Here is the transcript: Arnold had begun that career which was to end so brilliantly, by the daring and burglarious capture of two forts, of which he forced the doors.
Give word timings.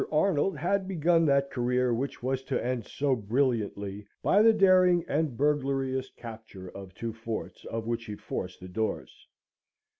Arnold 0.11 0.57
had 0.57 0.87
begun 0.87 1.25
that 1.27 1.51
career 1.51 1.93
which 1.93 2.23
was 2.23 2.41
to 2.45 2.59
end 2.65 2.87
so 2.87 3.15
brilliantly, 3.15 4.07
by 4.23 4.41
the 4.41 4.51
daring 4.51 5.05
and 5.07 5.37
burglarious 5.37 6.09
capture 6.09 6.69
of 6.71 6.95
two 6.95 7.13
forts, 7.13 7.65
of 7.65 7.85
which 7.85 8.05
he 8.05 8.15
forced 8.15 8.61
the 8.61 8.67
doors. 8.67 9.27